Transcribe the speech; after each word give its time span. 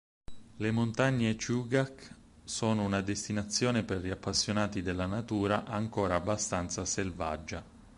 Le 0.57 0.71
montagne 0.71 1.35
Chugach 1.35 2.09
sono 2.43 2.81
una 2.85 3.01
destinazione 3.01 3.83
per 3.83 4.01
gli 4.03 4.09
appassionati 4.09 4.81
della 4.81 5.05
natura 5.05 5.63
ancora 5.63 6.15
abbastanza 6.15 6.85
"selvaggia". 6.85 7.63